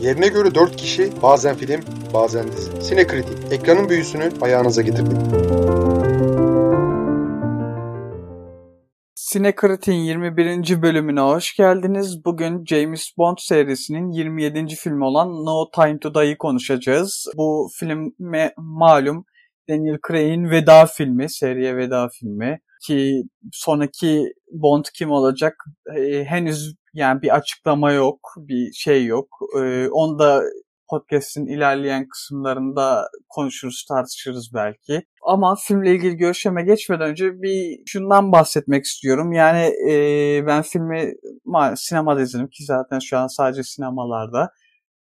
[0.00, 1.80] Yerine göre 4 kişi, bazen film,
[2.14, 2.82] bazen dizi.
[2.82, 5.18] Sinekritik, ekranın büyüsünü ayağınıza getirdik.
[9.14, 10.82] Sinekritik'in 21.
[10.82, 12.24] bölümüne hoş geldiniz.
[12.24, 14.74] Bugün James Bond serisinin 27.
[14.74, 17.26] filmi olan No Time to Die'yi konuşacağız.
[17.36, 19.24] Bu filme malum
[19.68, 23.22] Daniel Craig'in veda filmi, seriye veda filmi ki
[23.52, 25.54] sonraki Bond kim olacak
[25.98, 29.28] e, henüz yani bir açıklama yok, bir şey yok.
[29.60, 30.42] E, onu da
[30.90, 35.02] podcast'in ilerleyen kısımlarında konuşuruz, tartışırız belki.
[35.22, 39.32] Ama filmle ilgili görüşeme geçmeden önce bir şundan bahsetmek istiyorum.
[39.32, 41.12] Yani e, ben filmi
[41.76, 44.50] sinemada izledim ki zaten şu an sadece sinemalarda.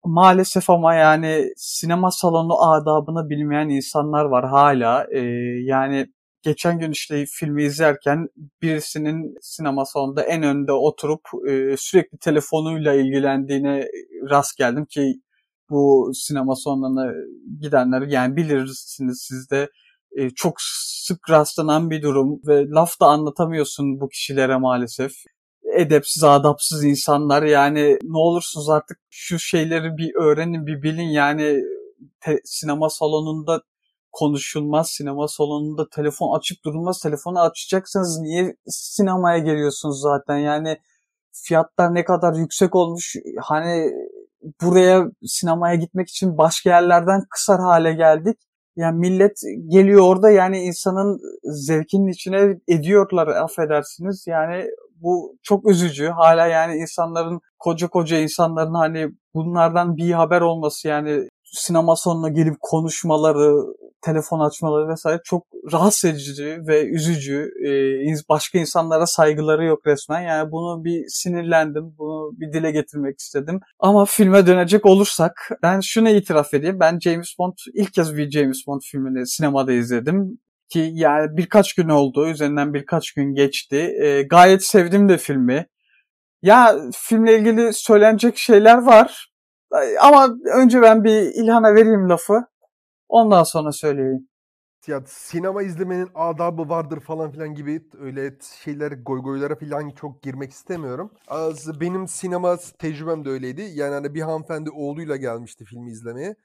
[0.05, 5.07] Maalesef ama yani sinema salonu adabını bilmeyen insanlar var hala.
[5.11, 5.19] E,
[5.63, 6.07] yani
[6.43, 8.27] geçen gün işte filmi izlerken
[8.61, 13.87] birisinin sinema salonunda en önde oturup e, sürekli telefonuyla ilgilendiğine
[14.29, 15.13] rast geldim ki
[15.69, 17.13] bu sinema salonuna
[17.61, 19.69] gidenler yani bilirsiniz siz de
[20.17, 20.55] e, çok
[21.07, 25.11] sık rastlanan bir durum ve laf da anlatamıyorsun bu kişilere maalesef.
[25.77, 31.63] Edepsiz, adapsız insanlar yani ne olursunuz artık şu şeyleri bir öğrenin, bir bilin yani
[32.21, 33.61] te, sinema salonunda
[34.13, 34.89] konuşulmaz.
[34.89, 36.99] Sinema salonunda telefon açık durulmaz.
[36.99, 40.37] Telefonu açacaksanız niye sinemaya geliyorsunuz zaten?
[40.37, 40.77] Yani
[41.33, 43.15] fiyatlar ne kadar yüksek olmuş.
[43.41, 43.91] Hani
[44.61, 48.37] buraya sinemaya gitmek için başka yerlerden kısar hale geldik.
[48.75, 54.25] Yani millet geliyor orada yani insanın zevkinin içine ediyorlar affedersiniz.
[54.27, 56.07] Yani bu çok üzücü.
[56.07, 62.55] Hala yani insanların koca koca insanların hani bunlardan bir haber olması yani sinema sonuna gelip
[62.61, 63.63] konuşmaları,
[64.03, 67.51] telefon açmaları vesaire çok rahatsız edici ve üzücü.
[67.67, 70.21] Ee, başka insanlara saygıları yok resmen.
[70.21, 71.95] Yani bunu bir sinirlendim.
[71.97, 73.59] Bunu bir dile getirmek istedim.
[73.79, 76.79] Ama filme dönecek olursak ben şunu itiraf edeyim.
[76.79, 80.39] Ben James Bond ilk kez bir James Bond filmini sinemada izledim
[80.69, 82.27] ki yani birkaç gün oldu.
[82.27, 83.95] Üzerinden birkaç gün geçti.
[84.03, 85.67] Ee, gayet sevdim de filmi.
[86.41, 89.33] Ya filmle ilgili söylenecek şeyler var.
[90.01, 92.52] Ama önce ben bir İlhan'a vereyim lafı.
[93.09, 94.27] Ondan sonra söyleyeyim.
[94.87, 101.11] Ya sinema izlemenin adabı vardır falan filan gibi öyle şeyler goygoylara falan çok girmek istemiyorum.
[101.27, 103.61] Az benim sinema tecrübem de öyleydi.
[103.73, 106.35] Yani hani bir hanımefendi oğluyla gelmişti filmi izlemeye.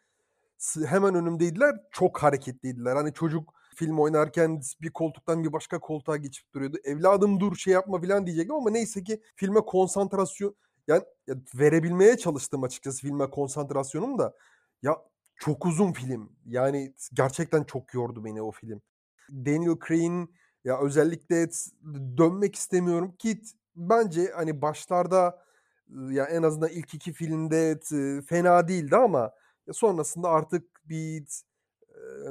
[0.87, 1.77] Hemen önümdeydiler.
[1.93, 2.97] Çok hareketliydiler.
[2.97, 6.77] Hani çocuk film oynarken bir koltuktan bir başka koltuğa geçip duruyordu.
[6.85, 10.55] Evladım dur şey yapma falan diyecektim ama neyse ki filme konsantrasyon
[10.89, 14.35] yani ya verebilmeye çalıştım açıkçası filme konsantrasyonum da.
[14.83, 14.97] Ya
[15.39, 16.33] çok uzun film.
[16.47, 18.81] Yani gerçekten çok yordu beni o film.
[19.31, 20.35] Daniel Craig'in
[20.65, 21.49] ya özellikle
[22.17, 23.41] dönmek istemiyorum ki
[23.77, 25.45] bence hani başlarda
[26.11, 27.81] ya en azından ilk iki filmde
[28.27, 29.33] fena değildi ama
[29.73, 31.25] sonrasında artık bir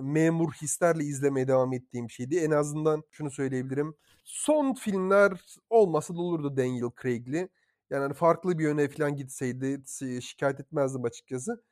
[0.02, 2.38] memur hislerle izlemeye devam ettiğim şeydi.
[2.38, 3.96] En azından şunu söyleyebilirim.
[4.24, 5.32] Son filmler
[5.70, 7.50] olmasa da olurdu Daniel Craig'li.
[7.90, 9.84] Yani hani farklı bir yöne falan gitseydi
[10.22, 11.64] şikayet etmezdim açıkçası.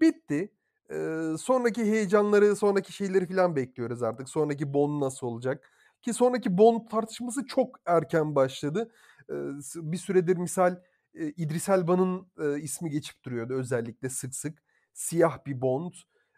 [0.00, 0.52] Bitti.
[0.90, 4.28] Ee, sonraki heyecanları, sonraki şeyleri falan bekliyoruz artık.
[4.28, 5.70] Sonraki Bond nasıl olacak?
[6.02, 8.90] Ki sonraki Bond tartışması çok erken başladı.
[9.30, 9.34] Ee,
[9.76, 10.76] bir süredir misal
[11.14, 14.62] e, İdris Elba'nın e, ismi geçip duruyordu özellikle sık sık.
[14.92, 15.92] Siyah bir Bond,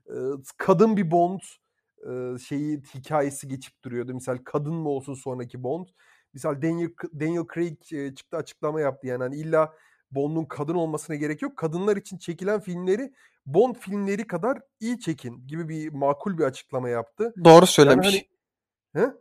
[0.06, 0.14] e,
[0.56, 1.40] kadın bir Bond
[2.10, 4.14] e, şeyi hikayesi geçip duruyordu.
[4.14, 5.86] Misal kadın mı olsun sonraki Bond?
[6.34, 7.82] Misal Daniel, Daniel Craig
[8.16, 9.74] çıktı açıklama yaptı yani hani illa
[10.10, 11.56] Bond'un kadın olmasına gerek yok.
[11.56, 13.12] Kadınlar için çekilen filmleri
[13.46, 17.34] Bond filmleri kadar iyi çekin gibi bir makul bir açıklama yaptı.
[17.44, 18.14] Doğru söylemiş.
[18.14, 18.26] Yani
[18.92, 19.12] hani, he?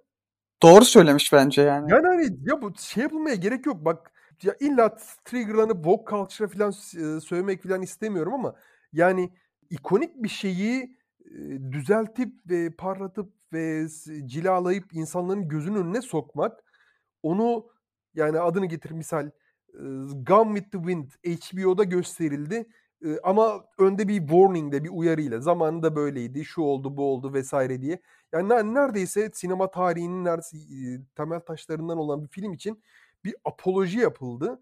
[0.63, 1.91] Doğru söylemiş bence yani.
[1.91, 3.85] Yani hani ya bu şey yapılmaya gerek yok.
[3.85, 4.11] Bak
[4.43, 6.71] ya illa triggerlanıp woke culture'a falan
[7.19, 8.55] söylemek falan istemiyorum ama
[8.93, 9.33] yani
[9.69, 10.97] ikonik bir şeyi
[11.71, 13.87] düzeltip ve parlatıp ve
[14.25, 16.63] cilalayıp insanların gözünün önüne sokmak
[17.23, 17.67] onu
[18.13, 19.29] yani adını getir misal
[20.27, 22.67] Gone with the Wind HBO'da gösterildi.
[23.23, 28.01] Ama önde bir warning'de bir uyarıyla zamanında böyleydi şu oldu bu oldu vesaire diye.
[28.33, 32.83] Yani neredeyse sinema tarihinin neredeyse temel taşlarından olan bir film için
[33.23, 34.61] bir apoloji yapıldı.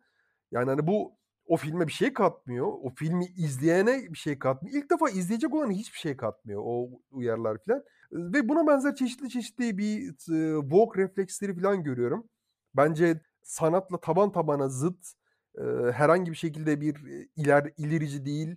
[0.52, 2.68] Yani hani bu o filme bir şey katmıyor.
[2.68, 4.78] O filmi izleyene bir şey katmıyor.
[4.78, 7.84] İlk defa izleyecek olan hiçbir şey katmıyor o uyarılar falan.
[8.12, 10.16] Ve buna benzer çeşitli çeşitli bir
[10.62, 12.30] woke refleksleri falan görüyorum.
[12.74, 15.14] Bence sanatla taban tabana zıt
[15.58, 15.62] e,
[15.92, 16.96] herhangi bir şekilde bir
[17.36, 18.56] iler ilerici değil,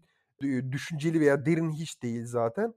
[0.72, 2.74] düşünceli veya derin hiç değil zaten.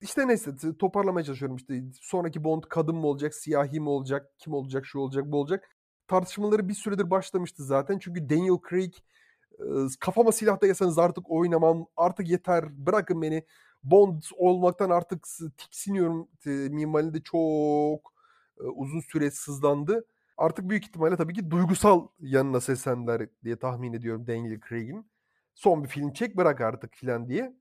[0.00, 4.86] İşte neyse toparlamaya çalışıyorum işte sonraki Bond kadın mı olacak, siyahi mi olacak, kim olacak,
[4.86, 5.76] şu olacak, bu olacak.
[6.08, 7.98] Tartışmaları bir süredir başlamıştı zaten.
[7.98, 8.92] Çünkü Daniel Craig
[10.00, 11.86] kafama silah dayasanız artık oynamam.
[11.96, 12.86] Artık yeter.
[12.86, 13.46] Bırakın beni.
[13.82, 15.26] Bond olmaktan artık
[15.58, 16.28] tiksiniyorum.
[16.46, 18.12] Minvalinde çok
[18.74, 20.04] uzun süre sızlandı.
[20.36, 25.10] Artık büyük ihtimalle tabii ki duygusal yanına seslendiler diye tahmin ediyorum Daniel Craig'in.
[25.54, 27.56] Son bir film çek bırak artık filan diye.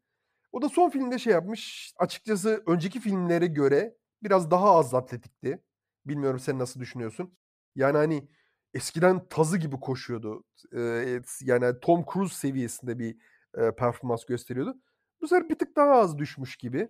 [0.52, 1.94] O da son filmde şey yapmış.
[1.98, 5.64] Açıkçası önceki filmlere göre biraz daha az atletikti.
[6.06, 7.34] Bilmiyorum sen nasıl düşünüyorsun.
[7.76, 8.28] Yani hani
[8.74, 10.44] eskiden tazı gibi koşuyordu.
[10.76, 13.18] Ee, yani Tom Cruise seviyesinde bir
[13.58, 14.78] e, performans gösteriyordu.
[15.22, 16.90] Bu sefer bir tık daha az düşmüş gibi.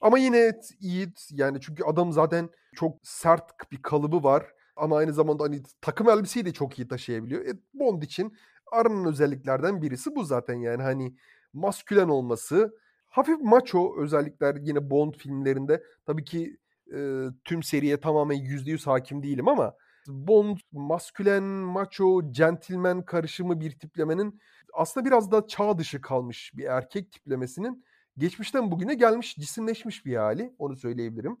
[0.00, 4.46] Ama yine iyi yani çünkü adam zaten çok sert bir kalıbı var.
[4.76, 7.46] Ama aynı zamanda hani takım elbiseyi de çok iyi taşıyabiliyor.
[7.46, 8.36] E, Bond için
[8.72, 11.16] aranan özelliklerden birisi bu zaten yani hani
[11.52, 12.78] maskülen olması,
[13.08, 15.82] hafif macho özellikler yine Bond filmlerinde.
[16.06, 16.56] Tabii ki
[16.94, 19.74] e, tüm seriye tamamen %100 hakim değilim ama
[20.08, 24.40] Bond maskülen, macho, gentleman karışımı bir tiplemenin
[24.72, 27.84] aslında biraz da çağ dışı kalmış bir erkek tiplemesinin
[28.18, 30.54] geçmişten bugüne gelmiş, cisimleşmiş bir hali.
[30.58, 31.36] Onu söyleyebilirim.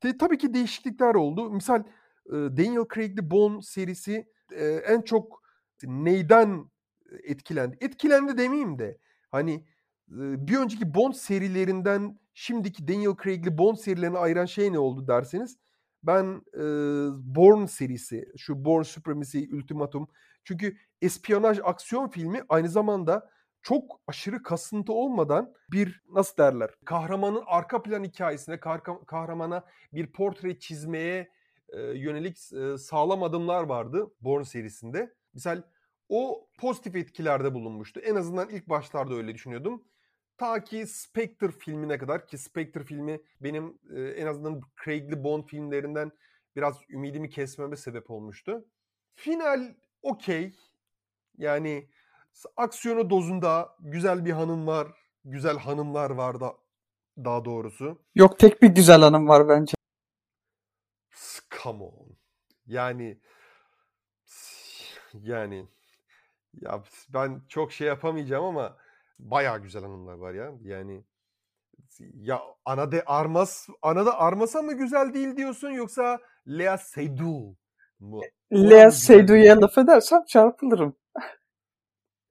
[0.00, 1.50] Te, tabii ki değişiklikler oldu.
[1.50, 1.82] Misal
[2.32, 4.26] Daniel Craig'li Bond serisi
[4.86, 5.42] en çok
[5.82, 6.70] neyden
[7.24, 7.78] etkilendi?
[7.80, 8.98] Etkilendi demeyeyim de
[9.30, 9.64] hani
[10.08, 15.58] bir önceki Bond serilerinden şimdiki Daniel Craig'li Bond serilerini ayıran şey ne oldu derseniz
[16.02, 16.62] ben e,
[17.36, 20.08] Bourne serisi, şu Bourne Supremacy Ultimatum
[20.44, 23.30] çünkü espiyonaj aksiyon filmi aynı zamanda
[23.62, 28.60] çok aşırı kasıntı olmadan bir nasıl derler kahramanın arka plan hikayesine
[29.06, 31.30] kahramana bir portre çizmeye
[31.94, 32.38] yönelik
[32.80, 35.14] sağlam adımlar vardı Bourne serisinde.
[35.34, 35.62] Misal
[36.08, 38.00] o pozitif etkilerde bulunmuştu.
[38.00, 39.84] En azından ilk başlarda öyle düşünüyordum.
[40.38, 43.78] Ta ki Spectre filmine kadar ki Spectre filmi benim
[44.16, 46.12] en azından Craig'li Bond filmlerinden
[46.56, 48.64] biraz ümidimi kesmeme sebep olmuştu.
[49.14, 50.56] Final okey.
[51.38, 51.88] Yani
[52.56, 54.88] aksiyonu dozunda güzel bir hanım var.
[55.24, 56.54] Güzel hanımlar var da
[57.18, 57.98] daha doğrusu.
[58.14, 59.74] Yok tek bir güzel hanım var bence.
[61.64, 62.16] Come on.
[62.66, 63.18] Yani
[65.12, 65.68] yani
[66.60, 68.76] ya ben çok şey yapamayacağım ama
[69.18, 70.52] bayağı güzel hanımlar var ya.
[70.62, 71.04] Yani
[72.14, 77.56] ya ana de Armas ana da Armas'a mı güzel değil diyorsun yoksa Lea Seydoux
[78.00, 78.22] mu?
[78.52, 80.96] Lea Seydoux laf edersem çarpılırım.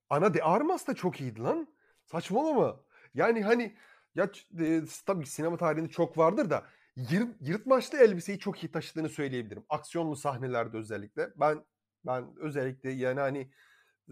[0.09, 1.67] Ana de Armas da çok iyiydi lan.
[2.05, 2.79] Saçmalama.
[3.13, 3.75] Yani hani
[4.15, 4.29] ya
[4.59, 6.63] e, tabii sinema tarihinde çok vardır da
[6.95, 9.65] yır, yırtmaçlı elbiseyi çok iyi taşıdığını söyleyebilirim.
[9.69, 11.29] Aksiyonlu sahnelerde özellikle.
[11.35, 11.65] Ben
[12.05, 13.51] ben özellikle yani hani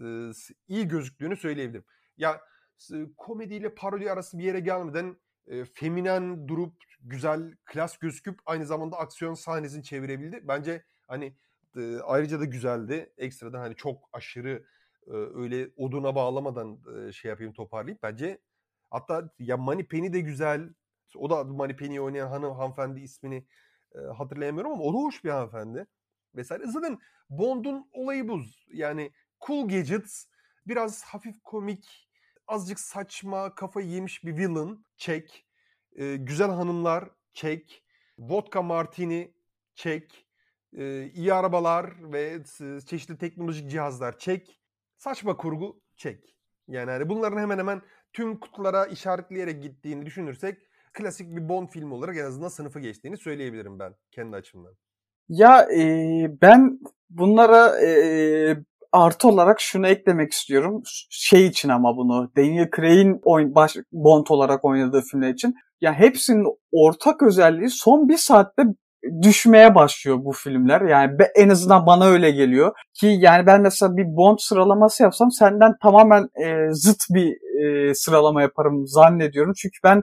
[0.02, 0.30] e,
[0.68, 1.84] iyi gözüktüğünü söyleyebilirim.
[2.16, 2.40] Ya
[3.16, 9.34] komediyle parodi arası bir yere gelmeden e, feminen durup güzel klas gözüküp aynı zamanda aksiyon
[9.34, 10.40] sahnesini çevirebildi.
[10.48, 11.36] Bence hani
[11.76, 13.12] e, ayrıca da güzeldi.
[13.18, 14.64] Ekstradan hani çok aşırı
[15.06, 18.38] e, öyle oduna bağlamadan e, şey yapayım toparlayıp bence
[18.90, 20.74] hatta ya Money Penny de güzel.
[21.16, 23.46] O da Money Penny'yi oynayan hanım hanımefendi ismini
[23.94, 25.86] e, hatırlayamıyorum ama o da hoş bir hanımefendi.
[26.34, 26.66] Vesaire.
[26.66, 26.98] Zaten
[27.30, 28.40] Bond'un olayı bu.
[28.72, 29.12] Yani
[29.46, 30.24] cool gadgets,
[30.66, 32.08] biraz hafif komik,
[32.46, 35.46] azıcık saçma, kafayı yemiş bir villain, çek.
[35.96, 37.84] E, güzel hanımlar, çek.
[38.18, 39.34] Vodka martini,
[39.74, 40.26] çek.
[40.76, 42.42] E, iyi arabalar ve
[42.86, 44.60] çeşitli teknolojik cihazlar, çek.
[44.96, 46.36] Saçma kurgu, çek.
[46.68, 47.82] Yani hani bunların hemen hemen
[48.12, 53.78] tüm kutulara işaretleyerek gittiğini düşünürsek klasik bir Bond filmi olarak en azından sınıfı geçtiğini söyleyebilirim
[53.78, 54.74] ben kendi açımdan.
[55.28, 55.82] Ya e,
[56.42, 56.80] ben
[57.10, 58.56] bunlara e,
[58.92, 60.82] artı olarak şunu eklemek istiyorum.
[61.10, 65.54] Şey için ama bunu Daniel Craig'in oyun, baş, Bond olarak oynadığı filmler için.
[65.80, 68.62] Ya hepsinin ortak özelliği son bir saatte
[69.22, 70.80] düşmeye başlıyor bu filmler.
[70.80, 72.72] Yani en azından bana öyle geliyor.
[72.94, 78.42] Ki yani ben mesela bir Bond sıralaması yapsam senden tamamen e, zıt bir e, sıralama
[78.42, 79.52] yaparım zannediyorum.
[79.56, 80.02] Çünkü ben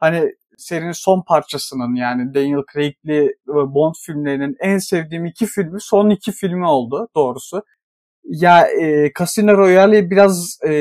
[0.00, 6.32] hani serinin son parçasının yani Daniel Craig'li Bond filmlerinin en sevdiğim iki filmi son iki
[6.32, 7.62] filmi oldu doğrusu.
[8.24, 10.72] Ya e, Casino Royale biraz e,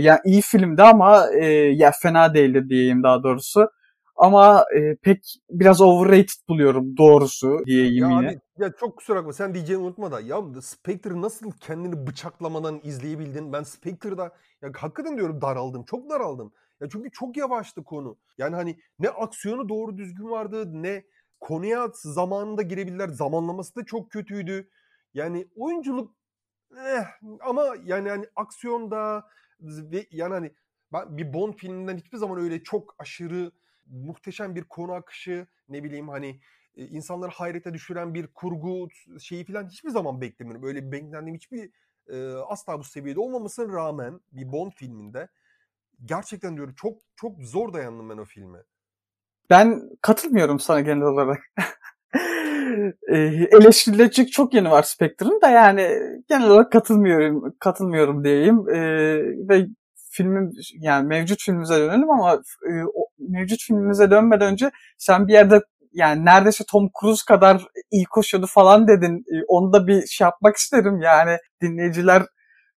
[0.00, 3.68] ya iyi filmdi ama e, ya fena değildi diyeyim daha doğrusu.
[4.16, 5.18] Ama e, pek
[5.50, 8.28] biraz overrated buluyorum doğrusu diyeyim ya yine.
[8.28, 10.20] Abi, ya çok kusura bakma sen diyeceğini unutma da.
[10.20, 13.52] Ya Spectre nasıl kendini bıçaklamadan izleyebildin?
[13.52, 14.22] Ben Spectre'da
[14.62, 15.84] ya hakikaten diyorum daraldım.
[15.84, 16.52] Çok daraldım.
[16.80, 18.18] Ya çünkü çok yavaştı konu.
[18.38, 21.04] Yani hani ne aksiyonu doğru düzgün vardı ne
[21.40, 23.08] konuya zamanında girebilirler.
[23.08, 24.70] Zamanlaması da çok kötüydü.
[25.14, 26.14] Yani oyunculuk
[26.76, 27.04] eh,
[27.40, 29.28] ama yani hani aksiyonda
[29.60, 30.54] ve yani hani
[30.92, 33.52] ben bir Bond filminden hiçbir zaman öyle çok aşırı
[33.86, 36.40] muhteşem bir konu akışı ne bileyim hani
[36.76, 38.88] insanları hayrete düşüren bir kurgu
[39.20, 40.66] şeyi falan hiçbir zaman beklemiyorum.
[40.66, 41.70] Öyle beklendiğim hiçbir
[42.08, 45.28] e, asla bu seviyede olmamasına rağmen bir Bond filminde
[46.04, 48.58] gerçekten diyorum çok çok zor dayandım ben o filme.
[49.50, 51.38] Ben katılmıyorum sana genel olarak.
[53.08, 53.18] e,
[53.52, 58.68] eleştirilecek çok yeni var Spectre'ın da yani genel olarak katılmıyorum katılmıyorum diyeyim.
[58.68, 58.78] E,
[59.48, 59.66] ve
[60.10, 62.34] filmin yani mevcut filmimize dönelim ama
[62.70, 65.60] e, o, mevcut filmimize dönmeden önce sen bir yerde
[65.92, 69.18] yani neredeyse Tom Cruise kadar iyi koşuyordu falan dedin.
[69.18, 72.22] E, onu da bir şey yapmak isterim yani dinleyiciler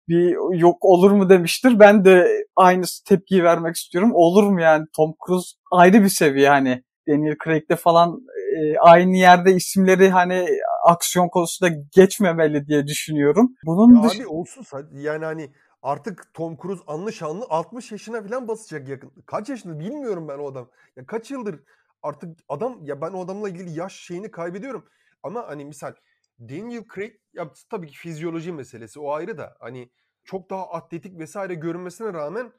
[0.09, 1.79] bir yok olur mu demiştir.
[1.79, 4.11] Ben de aynı tepkiyi vermek istiyorum.
[4.15, 8.21] Olur mu yani Tom Cruise ayrı bir seviye hani Daniel Craig'de falan
[8.57, 10.47] e, aynı yerde isimleri hani
[10.87, 13.55] aksiyon konusunda geçmemeli diye düşünüyorum.
[13.67, 15.51] Bunun ya dış- abi olsun yani hani
[15.83, 19.13] artık Tom Cruise anlı şanlı 60 yaşına falan basacak yakın.
[19.27, 20.69] Kaç yaşında bilmiyorum ben o adam.
[20.97, 21.61] Ya kaç yıldır
[22.03, 24.85] artık adam ya ben o adamla ilgili yaş şeyini kaybediyorum.
[25.23, 25.93] Ama hani misal
[26.41, 29.91] Daniel Craig ya tabii ki fizyoloji meselesi o ayrı da hani
[30.25, 32.53] çok daha atletik vesaire görünmesine rağmen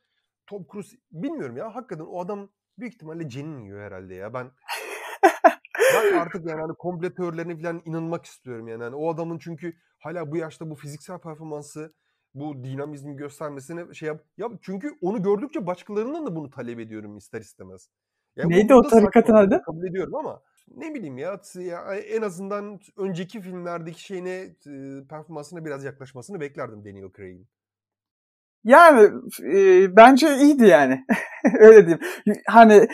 [0.48, 4.52] Tom Cruise bilmiyorum ya hakikaten o adam büyük ihtimalle cenin yiyor herhalde ya ben
[5.94, 8.84] ben artık yani hani komple teorilerine falan inanmak istiyorum yani.
[8.84, 11.94] yani o adamın çünkü hala bu yaşta bu fiziksel performansı
[12.34, 14.22] bu dinamizmi göstermesine şey yap.
[14.38, 17.90] Ya çünkü onu gördükçe başkalarından da bunu talep ediyorum ister istemez.
[18.36, 19.62] Yani Neydi o tarikatın adı?
[19.66, 21.40] Kabul ediyorum ama ne bileyim ya,
[22.08, 24.56] en azından önceki filmlerdeki şeyine
[25.10, 27.48] performansına biraz yaklaşmasını beklerdim Daniel Craig'in.
[28.66, 29.10] Yani
[29.44, 31.06] e, bence iyiydi yani.
[31.60, 32.00] Öyle diyeyim.
[32.48, 32.88] Hani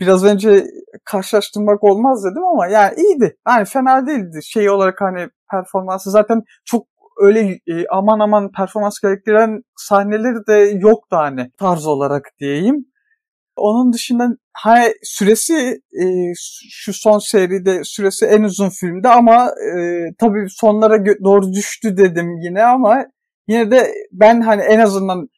[0.00, 0.64] biraz önce
[1.04, 3.36] karşılaştırmak olmaz dedim ama yani iyiydi.
[3.48, 4.40] Yani fena değildi.
[4.42, 6.86] Şey olarak hani performansı zaten çok
[7.20, 12.84] öyle e, aman aman performans gerektiren sahneleri de yoktu hani tarz olarak diyeyim.
[13.56, 16.04] Onun dışında hani süresi e,
[16.70, 22.64] şu son seride süresi en uzun filmde ama e, tabii sonlara doğru düştü dedim yine
[22.64, 23.06] ama
[23.48, 25.28] yine de ben hani en azından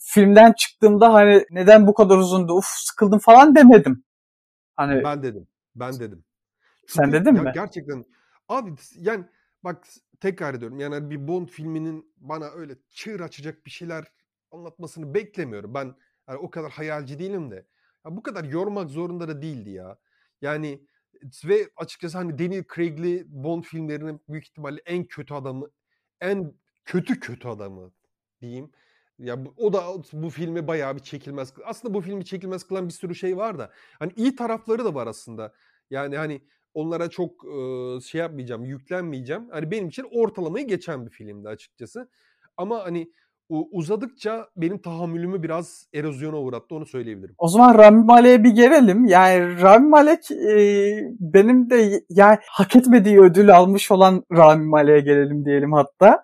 [0.00, 4.04] filmden çıktığımda hani neden bu kadar uzundu uf sıkıldım falan demedim.
[4.76, 5.48] Hani Ben dedim.
[5.74, 6.24] Ben dedim.
[6.86, 7.50] Sen dedin ya mi?
[7.54, 8.04] Gerçekten
[8.48, 9.24] abi yani
[9.64, 9.86] bak
[10.20, 14.04] tekrar ediyorum yani bir Bond filminin bana öyle çığır açacak bir şeyler
[14.50, 15.74] anlatmasını beklemiyorum.
[15.74, 15.94] Ben
[16.28, 17.66] yani o kadar hayalci değilim de.
[18.06, 19.98] Ya bu kadar yormak zorunda da değildi ya.
[20.42, 20.80] Yani
[21.44, 25.70] ve açıkçası hani Daniel Craig'li Bond filmlerinin büyük ihtimalle en kötü adamı,
[26.20, 27.92] en kötü kötü adamı
[28.40, 28.70] diyeyim.
[29.18, 31.52] Ya bu, o da bu filmi bayağı bir çekilmez.
[31.64, 33.72] Aslında bu filmi çekilmez kılan bir sürü şey var da.
[33.98, 35.52] Hani iyi tarafları da var aslında.
[35.90, 36.42] Yani hani
[36.74, 39.48] onlara çok e, şey yapmayacağım, yüklenmeyeceğim.
[39.50, 42.10] Hani benim için ortalamayı geçen bir filmdi açıkçası.
[42.56, 43.12] Ama hani
[43.48, 47.34] uzadıkça benim tahammülümü biraz erozyona uğrattı onu söyleyebilirim.
[47.38, 49.04] O zaman Rami Malek'e bir gelelim.
[49.04, 50.56] Yani Rami Malek e,
[51.20, 56.22] benim de yani hak etmediği ödül almış olan Rami Malek'e gelelim diyelim hatta.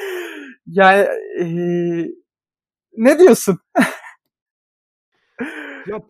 [0.66, 1.06] yani
[1.40, 1.46] e,
[2.96, 3.58] ne diyorsun?
[5.86, 6.00] ya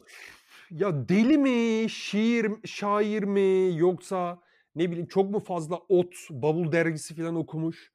[0.70, 4.38] ya deli mi, şiir, şair mi yoksa
[4.74, 7.92] ne bileyim çok mu fazla ot, bavul dergisi falan okumuş?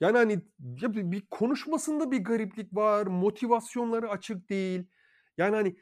[0.00, 0.40] Yani hani
[1.12, 4.86] bir konuşmasında bir gariplik var, motivasyonları açık değil.
[5.38, 5.76] Yani hani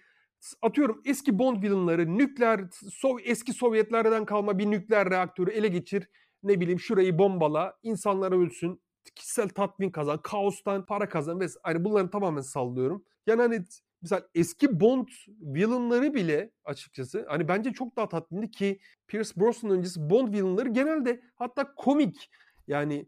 [0.62, 2.60] atıyorum eski Bond villainları nükleer
[2.90, 6.08] Sov eski Sovyetlerden kalma bir nükleer reaktörü ele geçir.
[6.42, 8.82] Ne bileyim şurayı bombala, insanlar ölsün,
[9.14, 13.04] kişisel tatmin kazan, kaostan para kazan ve hani bunları tamamen sallıyorum.
[13.26, 13.64] Yani hani
[14.02, 15.08] mesela eski Bond
[15.40, 21.20] villainları bile açıkçası hani bence çok daha tatminli ki Pierce Brosnan öncesi Bond villainları genelde
[21.36, 22.30] hatta komik
[22.66, 23.06] yani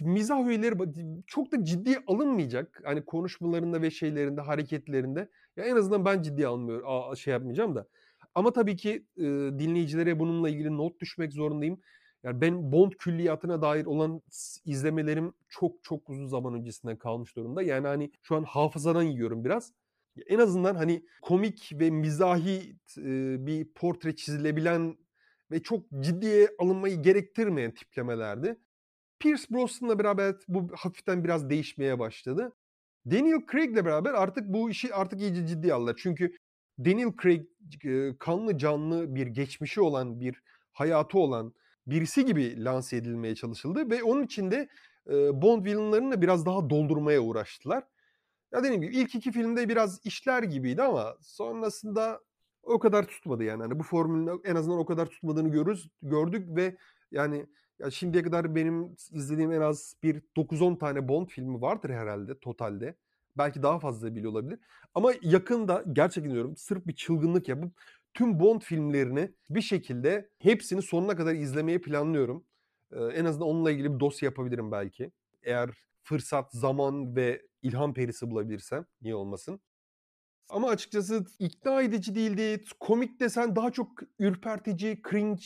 [0.00, 0.74] mizah öğeleri
[1.26, 2.80] çok da ciddi alınmayacak.
[2.84, 5.28] Hani konuşmalarında ve şeylerinde, hareketlerinde.
[5.56, 7.86] Ya en azından ben ciddi almıyorum, şey yapmayacağım da.
[8.34, 9.22] Ama tabii ki e,
[9.58, 11.80] dinleyicilere bununla ilgili not düşmek zorundayım.
[12.22, 14.22] Yani ben Bond külliyatına dair olan
[14.64, 17.62] izlemelerim çok çok uzun zaman öncesinden kalmış durumda.
[17.62, 19.72] Yani hani şu an hafızadan yiyorum biraz.
[20.26, 24.96] En azından hani komik ve mizahi e, bir portre çizilebilen
[25.50, 28.56] ve çok ciddiye alınmayı gerektirmeyen tiplemelerdi.
[29.18, 32.52] Pierce Brosnan'la beraber bu hafiften biraz değişmeye başladı.
[33.10, 35.94] Daniel Craig'le beraber artık bu işi artık iyice ciddiye aldılar.
[35.98, 36.32] Çünkü
[36.78, 37.46] Daniel Craig
[38.18, 40.42] kanlı canlı bir geçmişi olan, bir
[40.72, 41.54] hayatı olan
[41.86, 44.68] birisi gibi lanse edilmeye çalışıldı ve onun için de
[45.42, 47.84] Bond villainlarını biraz daha doldurmaya uğraştılar.
[48.52, 52.20] Ya dediğim gibi ilk iki filmde biraz işler gibiydi ama sonrasında
[52.62, 53.62] o kadar tutmadı yani.
[53.62, 56.76] Hani bu formülün en azından o kadar tutmadığını görürüz, gördük ve
[57.10, 57.46] yani
[57.78, 62.96] ya şimdiye kadar benim izlediğim en az bir 9-10 tane Bond filmi vardır herhalde totalde.
[63.38, 64.58] Belki daha fazla bile olabilir.
[64.94, 67.80] Ama yakında gerçekten diyorum sırf bir çılgınlık yapıp
[68.14, 72.44] tüm Bond filmlerini bir şekilde hepsini sonuna kadar izlemeyi planlıyorum.
[72.92, 75.12] Ee, en azından onunla ilgili bir dosya yapabilirim belki.
[75.42, 75.70] eğer
[76.02, 79.60] fırsat, zaman ve ilham perisi bulabilirsem niye olmasın.
[80.48, 82.64] Ama açıkçası ikna edici değildi.
[82.80, 85.42] Komik desen daha çok ürpertici, cringe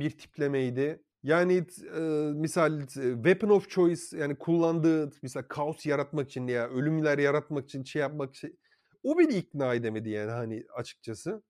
[0.00, 1.02] bir tiplemeydi.
[1.26, 1.66] Yani
[1.96, 2.00] e,
[2.34, 2.80] misal
[3.22, 8.34] weapon of choice yani kullandığı mesela kaos yaratmak için ya ölümler yaratmak için şey yapmak
[8.34, 8.58] için
[9.02, 11.42] o beni ikna edemedi yani hani açıkçası.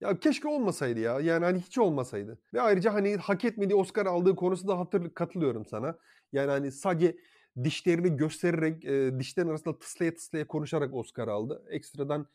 [0.00, 1.20] Ya keşke olmasaydı ya.
[1.20, 2.38] Yani hani hiç olmasaydı.
[2.54, 5.98] Ve ayrıca hani hak etmediği Oscar aldığı konusunda hatır, katılıyorum sana.
[6.32, 7.16] Yani hani sadece
[7.64, 11.64] dişlerini göstererek, e, dişlerin arasında tıslaya tıslaya konuşarak Oscar aldı.
[11.70, 12.26] Ekstradan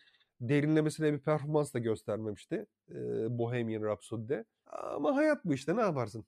[0.42, 2.96] derinlemesine bir performans da göstermemişti e,
[3.38, 4.46] Bohemian Rhapsody'de.
[4.68, 6.26] Ama hayat bu işte ne yaparsın?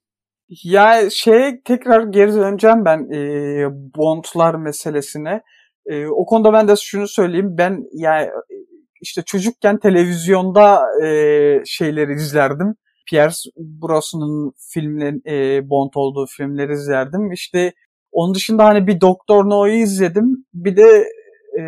[0.50, 5.42] Ya şey tekrar geri döneceğim ben e, Bond'lar meselesine.
[5.86, 7.54] E, o konuda ben de şunu söyleyeyim.
[7.58, 8.30] Ben yani
[9.00, 12.74] işte çocukken televizyonda e, şeyleri izlerdim.
[13.10, 17.32] Pierce Brosnan'ın filmlerin e, Bond olduğu filmleri izlerdim.
[17.32, 17.72] İşte
[18.12, 20.44] onun dışında hani bir Doktor No'yu izledim.
[20.54, 21.04] Bir de
[21.58, 21.62] e,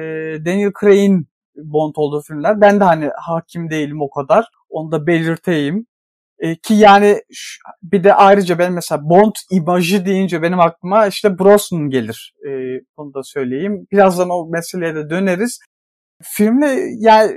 [0.44, 2.60] Daniel Craig'in Bond olduğu filmler.
[2.60, 4.46] Ben de hani hakim değilim o kadar.
[4.70, 5.86] Onu da belirteyim.
[6.42, 7.22] E, ki yani
[7.82, 12.34] bir de ayrıca ben mesela Bond imajı deyince benim aklıma işte Brosnan gelir.
[12.46, 12.50] E,
[12.96, 13.86] bunu da söyleyeyim.
[13.92, 15.58] Birazdan o meseleye de döneriz.
[16.22, 17.36] Filmle yani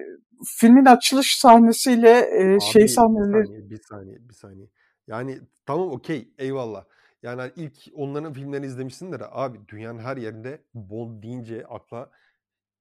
[0.59, 3.43] filmin açılış sahnesiyle e, Abi, şey sahneleri...
[3.43, 4.67] Bir saniye, bir saniye, bir saniye.
[5.07, 6.83] Yani tamam okey eyvallah.
[7.23, 9.21] Yani ilk onların filmlerini izlemişsindir.
[9.31, 12.09] Abi dünyanın her yerinde Bond deyince akla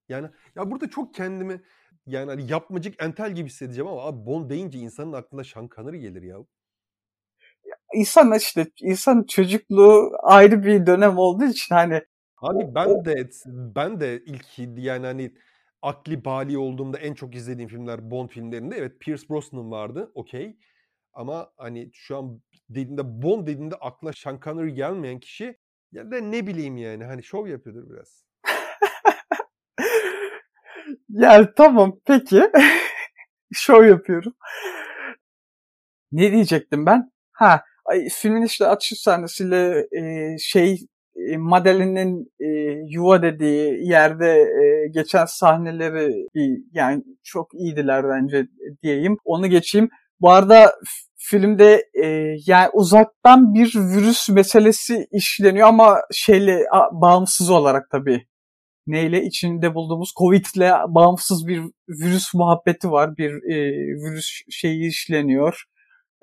[0.08, 1.60] yani ya burada çok kendimi
[2.06, 6.22] yani hani yapmacık entel gibi hissedeceğim ama abi Bond deyince insanın aklına Sean Connery gelir
[6.22, 6.36] ya.
[7.94, 12.02] İnsan işte insan çocukluğu ayrı bir dönem olduğu için hani
[12.36, 15.34] Abi ben de ben de ilk yani hani
[15.82, 20.56] akli bali olduğumda en çok izlediğim filmler Bond filmlerinde evet Pierce Brosnan vardı okey.
[21.12, 25.58] Ama hani şu an dediğinde Bond dediğinde akla Sean Connery gelmeyen kişi
[25.92, 28.23] ya da ne bileyim yani hani şov yapıyordur biraz.
[31.14, 32.50] Yani tamam peki.
[33.52, 34.32] şov yapıyorum.
[36.12, 37.12] Ne diyecektim ben?
[37.32, 40.78] Ha, ay, filmin işte açış sahnesiyle e, şey
[41.16, 42.46] e, Madeline'in e,
[42.88, 46.26] yuva dediği yerde e, geçen sahneleri
[46.72, 48.46] yani çok iyiydiler bence
[48.82, 49.16] diyeyim.
[49.24, 49.88] Onu geçeyim.
[50.20, 50.74] Bu arada
[51.16, 52.06] filmde e,
[52.46, 58.26] yani uzaktan bir virüs meselesi işleniyor ama şeyle bağımsız olarak tabii.
[58.86, 63.16] Neyle içinde bulduğumuz Covid'le bağımsız bir virüs muhabbeti var.
[63.16, 63.72] Bir e,
[64.04, 65.64] virüs şeyi işleniyor.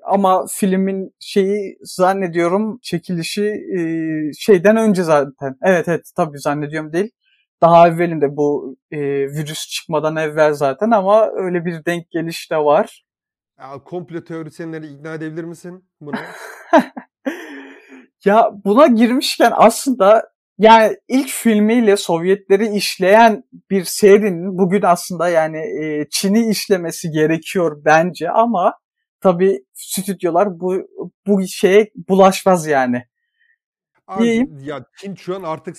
[0.04, 3.44] Ama filmin şeyi zannediyorum çekilişi
[3.76, 3.80] e,
[4.38, 5.56] şeyden önce zaten.
[5.62, 7.10] Evet evet tabii zannediyorum değil.
[7.62, 8.98] Daha evvelinde bu e,
[9.28, 13.04] virüs çıkmadan evvel zaten ama öyle bir denk geliş de var.
[13.58, 16.20] Ya, komplo teorisyenleri ikna edebilir misin buna?
[18.24, 26.06] ya buna girmişken aslında yani ilk filmiyle Sovyetleri işleyen bir serinin bugün aslında yani e,
[26.10, 28.74] Çin'i işlemesi gerekiyor bence ama
[29.20, 30.74] tabii stüdyolar bu
[31.26, 33.04] bu şeye bulaşmaz yani.
[34.06, 35.76] Abi, ya Çin şu an artık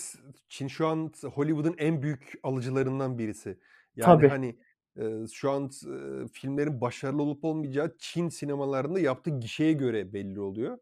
[0.49, 3.59] Çin şu an Hollywood'un en büyük alıcılarından birisi.
[3.95, 4.27] Yani tabii.
[4.27, 4.57] hani
[4.97, 10.77] e, şu an e, filmlerin başarılı olup olmayacağı Çin sinemalarında yaptığı gişeye göre belli oluyor.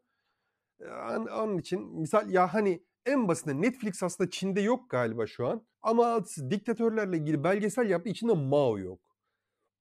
[0.80, 5.66] Yani onun için misal ya hani en basitinden Netflix aslında Çin'de yok galiba şu an.
[5.82, 9.00] Ama diktatörlerle ilgili belgesel yaptığı içinde Mao yok.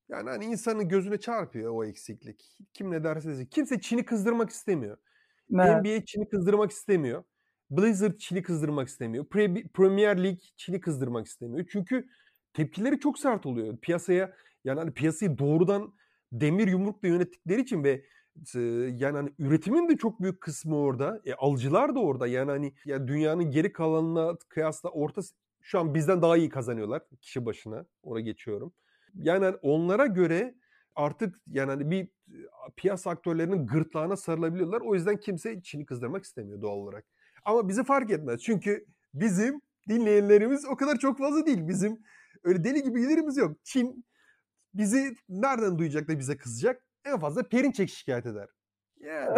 [0.09, 2.57] Yani hani insanın gözüne çarpıyor o eksiklik.
[2.73, 3.45] Kim ne derse desin.
[3.45, 4.97] Kimse Çin'i kızdırmak istemiyor.
[5.49, 5.79] Ne?
[5.79, 7.23] NBA Çin'i kızdırmak istemiyor.
[7.69, 9.25] Blizzard Çin'i kızdırmak istemiyor.
[9.25, 11.67] Pre- Premier League Çin'i kızdırmak istemiyor.
[11.71, 12.07] Çünkü
[12.53, 13.77] tepkileri çok sert oluyor.
[13.77, 15.93] Piyasaya yani hani piyasayı doğrudan
[16.31, 18.05] demir yumrukla yönettikleri için ve
[18.97, 21.21] yani hani üretimin de çok büyük kısmı orada.
[21.25, 22.27] E, alıcılar da orada.
[22.27, 25.21] Yani hani ya dünyanın geri kalanına kıyasla orta
[25.61, 27.85] şu an bizden daha iyi kazanıyorlar kişi başına.
[28.03, 28.73] Oraya geçiyorum.
[29.15, 30.55] Yani hani onlara göre
[30.95, 32.09] artık yani hani bir
[32.75, 34.81] piyasa aktörlerinin gırtlağına sarılabiliyorlar.
[34.81, 37.05] O yüzden kimse Çin'i kızdırmak istemiyor doğal olarak.
[37.45, 38.41] Ama bizi fark etmez.
[38.41, 41.67] Çünkü bizim dinleyenlerimiz o kadar çok fazla değil.
[41.67, 41.99] Bizim
[42.43, 43.57] öyle deli gibi gelirimiz yok.
[43.63, 44.05] Çin
[44.73, 46.83] bizi nereden duyacak da bize kızacak?
[47.05, 48.47] En fazla Perinçek şikayet eder.
[48.99, 49.37] Yani.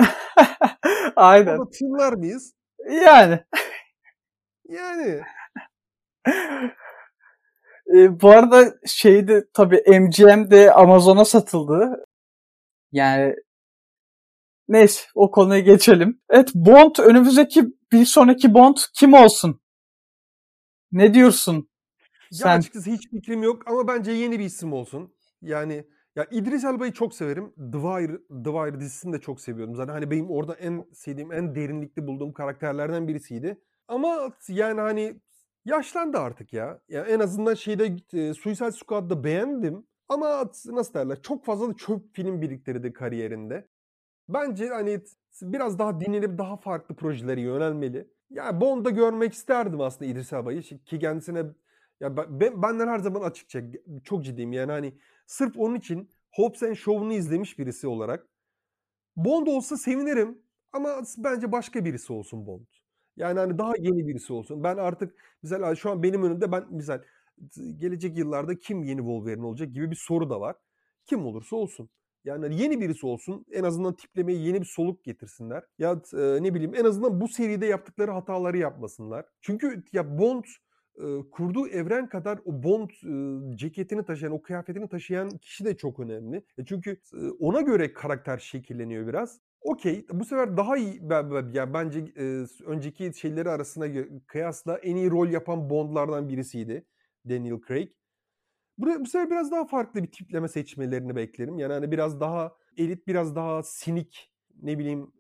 [1.16, 1.54] Aynen.
[1.56, 2.54] Ama tınlar mıyız?
[2.90, 3.44] Yani.
[4.70, 5.22] Yani.
[7.96, 12.06] E, bu arada şeyde tabii MGM de Amazon'a satıldı.
[12.92, 13.36] Yani
[14.68, 16.22] neyse o konuya geçelim.
[16.30, 19.62] Evet Bond önümüzdeki bir sonraki Bond kim olsun?
[20.92, 21.70] Ne diyorsun?
[22.32, 22.58] Ya Sen...
[22.58, 25.16] açıkçası hiç fikrim yok ama bence yeni bir isim olsun.
[25.42, 27.54] Yani ya İdris Elba'yı çok severim.
[27.56, 29.76] The Wire, The Wire dizisini de çok seviyorum.
[29.76, 33.62] Zaten hani benim orada en sevdiğim, en derinlikli bulduğum karakterlerden birisiydi.
[33.88, 35.20] Ama yani hani
[35.66, 36.80] yaşlandı artık ya.
[36.90, 39.88] ya en azından şeyde e, Suicide Squad'da beğendim.
[40.10, 43.68] Ama nasıl derler çok fazla da çöp film biriktirdi kariyerinde.
[44.30, 45.02] Bence hani
[45.42, 48.08] biraz daha dinlenip daha farklı projelere yönelmeli.
[48.30, 51.44] Ya Bond'da görmek isterdim aslında İdris Elba'yı ki kendisine
[52.00, 53.62] ya ben, benden her zaman açıkça
[54.04, 54.94] çok ciddiyim yani hani
[55.26, 58.28] sırf onun için Hobbs and Shaw'unu izlemiş birisi olarak
[59.16, 60.42] Bond olsa sevinirim
[60.74, 62.66] ama bence başka birisi olsun Bond.
[63.18, 64.64] Yani hani daha yeni birisi olsun.
[64.64, 67.04] Ben artık mesela şu an benim önümde ben mesela
[67.78, 70.56] gelecek yıllarda kim yeni Wolverine olacak gibi bir soru da var.
[71.06, 71.90] Kim olursa olsun.
[72.26, 73.46] Yani hani yeni birisi olsun.
[73.52, 75.64] En azından tiplemeyi yeni bir soluk getirsinler.
[75.78, 79.26] Ya e, ne bileyim en azından bu seride yaptıkları hataları yapmasınlar.
[79.42, 80.44] Çünkü ya Bond
[81.32, 82.90] kurduğu evren kadar o Bond
[83.58, 86.46] ceketini taşıyan, o kıyafetini taşıyan kişi de çok önemli.
[86.58, 87.02] E çünkü
[87.40, 89.40] ona göre karakter şekilleniyor biraz.
[89.62, 90.06] Okey.
[90.12, 91.02] Bu sefer daha iyi
[91.54, 92.06] ya bence
[92.66, 93.88] önceki şeyleri arasında
[94.28, 96.86] kıyasla en iyi rol yapan Bond'lardan birisiydi
[97.30, 97.90] Daniel Craig.
[98.78, 101.60] Bu sefer biraz daha farklı bir tipleme seçmelerini beklerim.
[101.60, 105.12] Yani hani biraz daha elit, biraz daha sinik ne bileyim.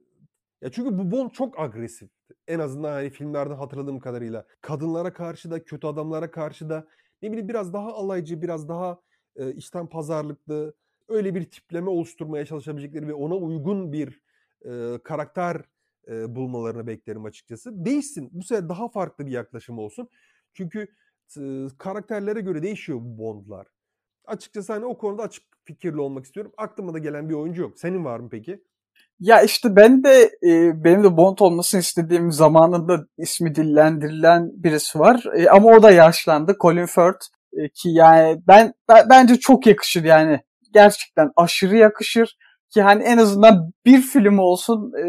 [0.62, 2.10] Ya çünkü bu Bond çok agresif.
[2.48, 4.46] En azından hani filmlerden hatırladığım kadarıyla.
[4.62, 6.88] Kadınlara karşı da, kötü adamlara karşı da
[7.22, 9.02] ne bileyim biraz daha alaycı, biraz daha
[9.36, 10.74] e, işten pazarlıklı
[11.08, 14.22] öyle bir tipleme oluşturmaya çalışabilecekleri ve ona uygun bir
[14.65, 15.62] e, karakter
[16.08, 17.86] e, bulmalarını beklerim açıkçası.
[17.86, 18.30] Değişsin.
[18.32, 20.10] Bu sefer daha farklı bir yaklaşım olsun.
[20.54, 20.88] Çünkü
[21.38, 23.67] e, karakterlere göre değişiyor bu Bond'lar.
[24.26, 26.52] Açıkçası hani o konuda açık fikirli olmak istiyorum.
[26.58, 27.80] Aklıma da gelen bir oyuncu yok.
[27.80, 28.63] Senin var mı peki?
[29.19, 35.23] Ya işte ben de e, benim de Bond olmasını istediğim zamanında ismi dillendirilen birisi var.
[35.36, 36.56] E, ama o da yaşlandı.
[36.62, 40.39] Colin Firth e, ki yani ben, ben bence çok yakışır yani.
[40.73, 42.38] Gerçekten aşırı yakışır
[42.73, 45.04] ki hani en azından bir film olsun e,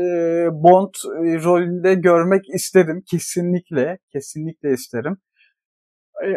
[0.53, 0.95] Bond
[1.27, 5.17] e, rolünde görmek isterim kesinlikle kesinlikle isterim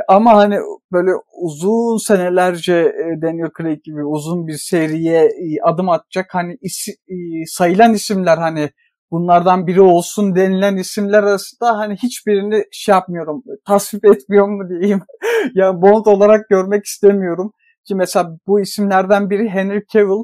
[0.07, 0.57] ama hani
[0.91, 1.11] böyle
[1.41, 7.15] uzun senelerce e, Daniel Craig gibi uzun bir seriye e, adım atacak hani isi, e,
[7.45, 8.69] sayılan isimler hani
[9.11, 15.01] bunlardan biri olsun denilen isimler arasında hani hiçbirini şey yapmıyorum tasvip etmiyorum mu diyeyim?
[15.53, 17.51] Yani Bond olarak görmek istemiyorum.
[17.87, 20.23] Ki mesela bu isimlerden biri Henry Cavill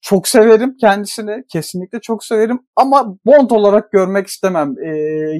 [0.00, 1.44] çok severim kendisini.
[1.52, 2.60] Kesinlikle çok severim.
[2.76, 4.74] Ama Bond olarak görmek istemem.
[4.84, 4.90] Ee,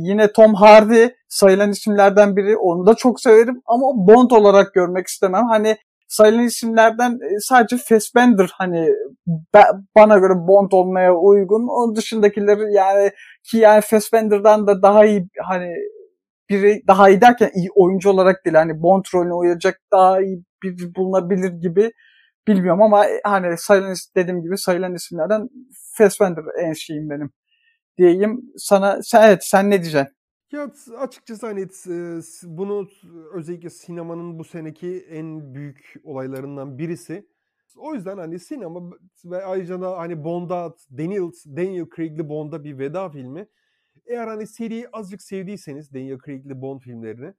[0.01, 2.57] yine Tom Hardy sayılan isimlerden biri.
[2.57, 3.62] Onu da çok severim.
[3.66, 5.44] Ama Bond olarak görmek istemem.
[5.51, 5.77] Hani
[6.09, 8.88] sayılan isimlerden e, sadece Fassbender hani
[9.96, 11.68] bana göre Bond olmaya uygun.
[11.68, 13.11] Onun dışındakileri yani
[13.51, 15.74] ki yani Fassbender'dan da daha iyi hani
[16.51, 20.94] biri daha iyi derken iyi oyuncu olarak değil hani Bond rolüne uyacak daha iyi bir
[20.94, 21.90] bulunabilir gibi
[22.48, 25.48] bilmiyorum ama e, hani sayılan dediğim gibi sayılan isimlerden
[25.94, 27.30] Fassbender en şeyim benim
[27.98, 28.52] diyeyim.
[28.56, 30.16] Sana sen, evet sen ne diyeceksin?
[30.52, 32.88] Ya açıkçası hani e, bunu
[33.34, 37.26] özellikle sinemanın bu seneki en büyük olaylarından birisi.
[37.76, 38.90] O yüzden hani sinema
[39.24, 43.48] ve ayrıca da hani Bond'a Daniel, Daniel Craig'li Bond'a bir veda filmi.
[44.06, 47.34] Eğer hani seriyi azıcık sevdiyseniz Daniel Craig'li Bond filmlerini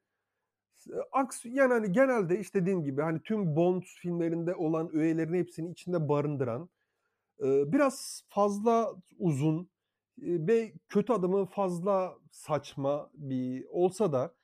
[1.11, 6.09] aks yani hani genelde işte dediğim gibi hani tüm Bond filmlerinde olan öğelerin hepsini içinde
[6.09, 6.69] barındıran
[7.41, 9.69] biraz fazla uzun
[10.17, 14.35] ve kötü adamı fazla saçma bir olsa da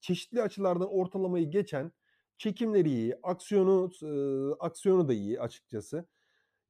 [0.00, 1.92] çeşitli açılardan ortalamayı geçen
[2.38, 3.90] çekimleri iyi, aksiyonu
[4.60, 6.06] aksiyonu da iyi açıkçası.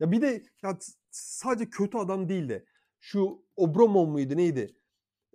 [0.00, 0.78] Ya bir de ya
[1.10, 2.64] sadece kötü adam değil de
[3.00, 4.76] şu Obromov muydu neydi?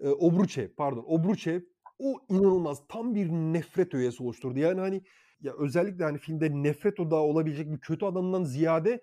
[0.02, 1.62] Obruchev pardon Obruchev
[2.02, 4.60] o inanılmaz tam bir nefret öğesi oluşturdu.
[4.60, 5.02] Yani hani
[5.42, 9.02] ya özellikle hani filmde nefret odağı olabilecek bir kötü adamdan ziyade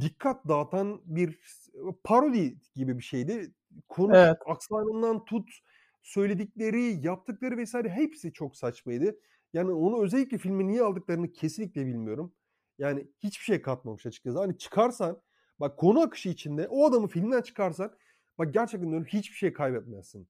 [0.00, 1.38] dikkat dağıtan bir
[2.04, 3.54] parodi gibi bir şeydi.
[3.88, 4.36] Konu evet.
[4.46, 5.50] aksanından tut
[6.02, 9.18] söyledikleri, yaptıkları vesaire hepsi çok saçmaydı.
[9.52, 12.34] Yani onu özellikle filmi niye aldıklarını kesinlikle bilmiyorum.
[12.78, 14.38] Yani hiçbir şey katmamış açıkçası.
[14.38, 15.22] Hani çıkarsan
[15.60, 17.94] bak konu akışı içinde o adamı filmden çıkarsan
[18.38, 20.28] bak gerçekten diyorum hiçbir şey kaybetmezsin.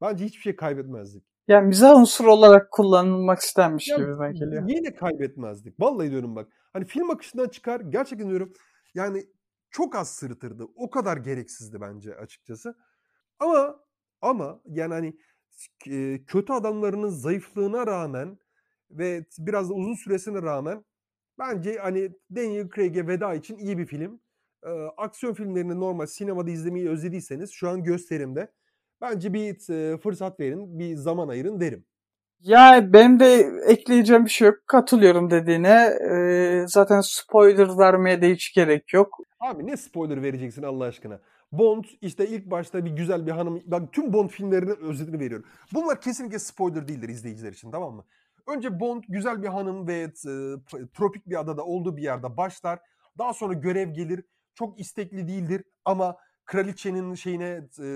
[0.00, 1.24] Bence hiçbir şey kaybetmezdik.
[1.48, 4.68] Yani mizah unsur olarak kullanılmak istenmiş ya, gibi ben geliyor.
[4.68, 5.80] Yine kaybetmezdik.
[5.80, 6.48] Vallahi diyorum bak.
[6.72, 8.52] Hani film akışından çıkar gerçekten diyorum
[8.94, 9.26] yani
[9.70, 10.64] çok az sırıtırdı.
[10.76, 12.76] O kadar gereksizdi bence açıkçası.
[13.38, 13.80] Ama
[14.20, 15.16] ama yani hani
[16.26, 18.38] kötü adamlarının zayıflığına rağmen
[18.90, 20.84] ve biraz da uzun süresine rağmen
[21.38, 24.20] bence hani Daniel Craig'e veda için iyi bir film.
[24.62, 28.52] Ee, aksiyon filmlerini normal sinemada izlemeyi özlediyseniz şu an gösterimde
[29.00, 29.58] Bence bir
[29.98, 31.84] fırsat verin, bir zaman ayırın derim.
[32.40, 34.58] Ya benim de ekleyeceğim bir şey yok.
[34.66, 35.96] Katılıyorum dediğine.
[36.12, 39.18] Ee, zaten spoiler vermeye de hiç gerek yok.
[39.40, 41.20] Abi ne spoiler vereceksin Allah aşkına?
[41.52, 43.62] Bond işte ilk başta bir güzel bir hanım.
[43.66, 45.46] Bak tüm Bond filmlerinin özetini veriyorum.
[45.74, 48.04] Bunlar kesinlikle spoiler değildir izleyiciler için tamam mı?
[48.46, 50.10] Önce Bond güzel bir hanım ve e,
[50.94, 52.78] tropik bir adada olduğu bir yerde başlar.
[53.18, 54.24] Daha sonra görev gelir.
[54.54, 56.16] Çok istekli değildir ama
[56.48, 57.88] kraliçenin şeyine e,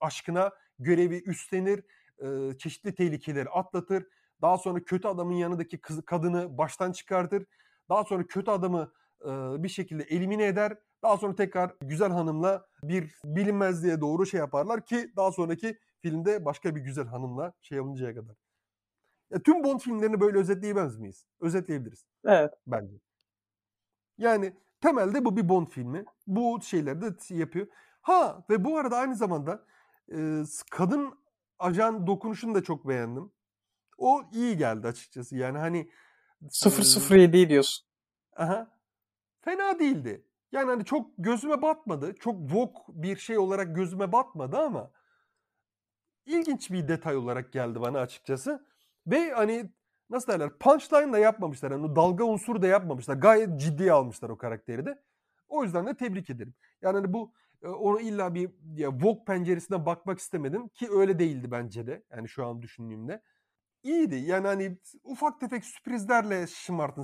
[0.00, 1.84] aşkına görevi üstlenir.
[2.18, 4.06] E, çeşitli tehlikeleri atlatır.
[4.42, 7.46] Daha sonra kötü adamın yanındaki kız, kadını baştan çıkartır.
[7.88, 9.28] Daha sonra kötü adamı e,
[9.62, 10.78] bir şekilde elimine eder.
[11.02, 16.76] Daha sonra tekrar güzel hanımla bir bilinmezliğe doğru şey yaparlar ki daha sonraki filmde başka
[16.76, 18.36] bir güzel hanımla şey yapıncaya kadar.
[19.30, 21.26] Ya, tüm Bond filmlerini böyle özetleyemez miyiz?
[21.40, 22.06] Özetleyebiliriz.
[22.24, 22.54] Evet.
[22.66, 22.96] Bence.
[24.18, 26.04] Yani temelde bu bir Bond filmi.
[26.26, 27.66] Bu şeyleri de yapıyor.
[28.06, 29.64] Ha ve bu arada aynı zamanda
[30.12, 31.18] e, kadın
[31.58, 33.32] ajan dokunuşunu da çok beğendim.
[33.98, 35.36] O iyi geldi açıkçası.
[35.36, 35.90] Yani hani
[37.10, 37.86] 007 diyorsun.
[38.36, 38.70] Aha.
[39.40, 40.26] Fena değildi.
[40.52, 42.14] Yani hani çok gözüme batmadı.
[42.14, 44.90] Çok vok bir şey olarak gözüme batmadı ama
[46.26, 48.66] ilginç bir detay olarak geldi bana açıkçası.
[49.06, 49.72] Ve hani
[50.10, 51.70] nasıl derler punchline da yapmamışlar.
[51.70, 53.14] Yani dalga unsuru da yapmamışlar.
[53.14, 55.02] Gayet ciddiye almışlar o karakteri de.
[55.48, 56.54] O yüzden de tebrik ederim.
[56.82, 61.86] Yani hani bu onu illa bir ya Vogue penceresinden bakmak istemedim ki öyle değildi bence
[61.86, 62.02] de.
[62.10, 63.22] Yani şu an düşündüğümde.
[63.82, 64.14] İyiydi.
[64.14, 67.02] Yani hani ufak tefek sürprizlerle şımartın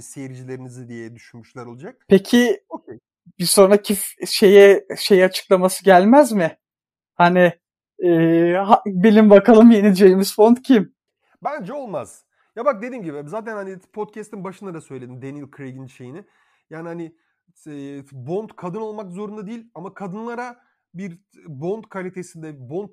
[0.00, 2.04] seyircilerinizi diye düşünmüşler olacak.
[2.08, 2.98] Peki okay.
[3.38, 6.58] bir sonraki şeye şey açıklaması gelmez mi?
[7.14, 7.52] Hani
[8.04, 8.08] e,
[8.86, 10.94] bilin bakalım yeni James Bond kim?
[11.44, 12.24] Bence olmaz.
[12.56, 16.24] Ya bak dediğim gibi zaten hani podcast'ın başında da söyledim Daniel Craig'in şeyini.
[16.70, 17.16] Yani hani
[18.12, 20.62] Bond kadın olmak zorunda değil ama kadınlara
[20.94, 22.88] bir Bond kalitesinde Bond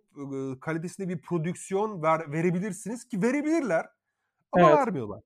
[0.60, 3.90] kalitesinde bir prodüksiyon ver, verebilirsiniz ki verebilirler
[4.52, 4.78] ama evet.
[4.78, 5.22] vermiyorlar.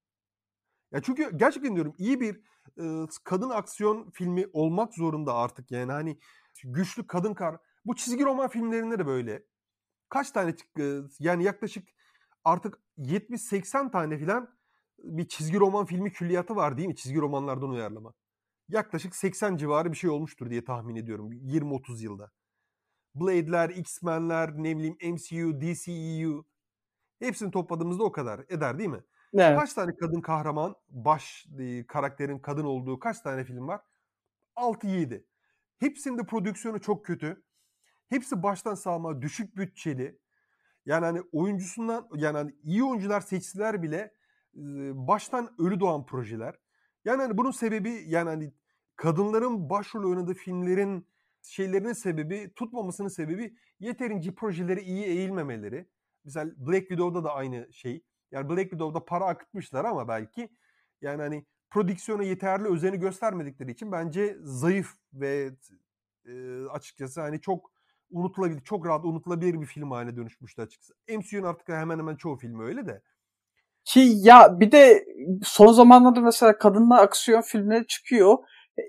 [0.92, 2.36] Ya çünkü gerçekten diyorum iyi bir
[2.80, 6.20] e, kadın aksiyon filmi olmak zorunda artık yani hani
[6.64, 9.44] güçlü kadın kar bu çizgi roman filmlerinde de böyle.
[10.10, 11.90] Kaç tane e, yani yaklaşık
[12.44, 14.56] artık 70-80 tane filan
[15.04, 16.96] bir çizgi roman filmi külliyatı var değil mi?
[16.96, 18.14] Çizgi romanlardan uyarlama.
[18.70, 22.32] Yaklaşık 80 civarı bir şey olmuştur diye tahmin ediyorum 20-30 yılda.
[23.16, 26.46] Blade'ler, X-Men'ler, ne bileyim MCU, DCEU
[27.20, 29.04] hepsini topladığımızda o kadar eder değil mi?
[29.34, 29.60] Evet.
[29.60, 33.82] Kaç tane kadın kahraman, baş e, karakterin kadın olduğu kaç tane film var?
[34.56, 35.26] 6-7.
[35.80, 37.44] Hepsinde prodüksiyonu çok kötü.
[38.10, 40.20] Hepsi baştan sağma, düşük bütçeli.
[40.86, 44.14] Yani hani oyuncusundan yani hani iyi oyuncular seçtiler bile
[44.94, 46.56] baştan ölü doğan projeler.
[47.06, 48.54] Yani hani bunun sebebi yani hani
[48.96, 51.08] kadınların başrol oynadığı filmlerin
[51.42, 55.88] şeylerinin sebebi, tutmamasının sebebi yeterince projeleri iyi eğilmemeleri.
[56.26, 58.04] Mesela Black Widow'da da aynı şey.
[58.32, 60.50] Yani Black Widow'da para akıtmışlar ama belki
[61.02, 65.52] yani hani prodüksiyona yeterli özeni göstermedikleri için bence zayıf ve
[66.26, 67.72] e, açıkçası hani çok
[68.12, 70.94] unutulabilir, çok rahat unutulabilir bir film haline dönüşmüştü açıkçası.
[71.10, 73.02] MCU'nun artık hemen hemen çoğu filmi öyle de.
[73.86, 75.06] Ki ya bir de
[75.44, 78.38] son zamanlarda mesela kadınlar aksiyon filmleri çıkıyor.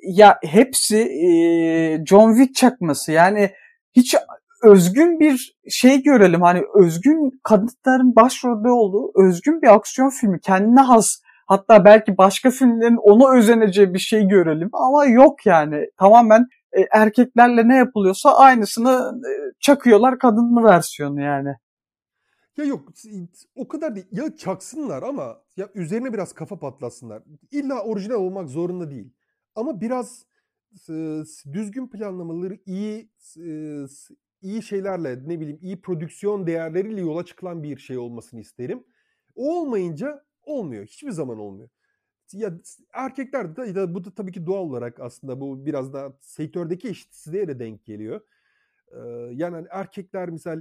[0.03, 3.13] Ya hepsi e, John Wick çakması.
[3.13, 3.51] Yani
[3.97, 4.17] hiç
[4.63, 6.43] özgün bir şey görelim.
[6.43, 10.41] Hani özgün kadınların başrolde olduğu özgün bir aksiyon filmi.
[10.41, 14.71] Kendine has hatta belki başka filmlerin ona özeneceği bir şey görelim.
[14.73, 15.87] Ama yok yani.
[15.99, 21.55] Tamamen e, erkeklerle ne yapılıyorsa aynısını e, çakıyorlar kadınlı versiyonu yani.
[22.57, 22.89] Ya yok
[23.55, 24.07] o kadar değil.
[24.13, 27.23] Ya çaksınlar ama ya üzerine biraz kafa patlatsınlar.
[27.51, 29.13] İlla orijinal olmak zorunda değil.
[29.55, 30.27] Ama biraz
[30.91, 33.85] e, düzgün planlamaları iyi e,
[34.43, 38.85] iyi şeylerle ne bileyim iyi prodüksiyon değerleriyle yola çıkılan bir şey olmasını isterim.
[39.35, 40.87] O olmayınca olmuyor.
[40.87, 41.69] Hiçbir zaman olmuyor.
[42.33, 42.53] Ya
[42.93, 47.49] erkekler de ya bu da tabii ki doğal olarak aslında bu biraz da sektördeki eşitsizliğe
[47.49, 48.21] de denk geliyor.
[48.93, 48.99] Ee,
[49.33, 50.61] yani hani erkekler misal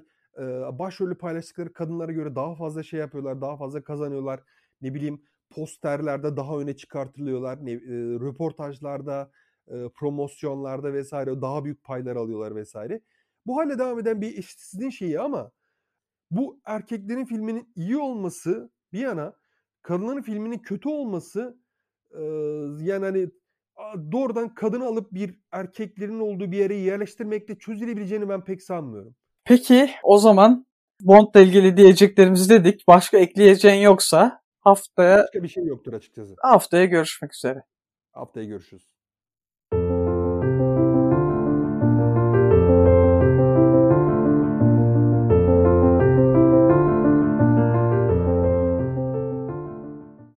[0.80, 4.44] başrolü paylaştıkları kadınlara göre daha fazla şey yapıyorlar, daha fazla kazanıyorlar.
[4.82, 7.66] Ne bileyim posterlerde daha öne çıkartılıyorlar.
[7.66, 7.78] Ne, e,
[8.20, 9.32] röportajlarda,
[9.68, 13.02] e, promosyonlarda vesaire daha büyük paylar alıyorlar vesaire.
[13.46, 15.52] Bu hale devam eden bir eşitsizliğin şeyi ama
[16.32, 19.34] bu erkeklerin filminin iyi olması bir yana
[19.82, 21.58] kadınların filminin kötü olması
[22.12, 22.24] e,
[22.80, 23.30] yani hani
[24.12, 29.16] doğrudan kadını alıp bir erkeklerin olduğu bir yere yerleştirmekle çözülebileceğini ben pek sanmıyorum.
[29.46, 30.66] Peki o zaman
[31.02, 32.88] Bond'la ilgili diyeceklerimizi dedik.
[32.88, 35.18] Başka ekleyeceğin yoksa haftaya...
[35.18, 36.36] Başka bir şey yoktur açıkçası.
[36.42, 37.64] Haftaya görüşmek üzere.
[38.12, 38.93] Haftaya görüşürüz.